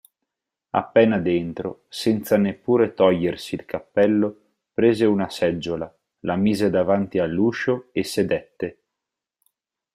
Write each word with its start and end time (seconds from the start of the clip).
Appena 0.71 1.19
dentro, 1.19 1.83
senza 1.87 2.35
neppure 2.35 2.95
togliersi 2.95 3.53
il 3.53 3.65
cappello, 3.65 4.35
prese 4.73 5.05
una 5.05 5.29
seggiola, 5.29 5.95
la 6.21 6.35
mise 6.35 6.71
davanti 6.71 7.19
all'uscio 7.19 7.89
e 7.91 8.03
sedette. 8.03 8.81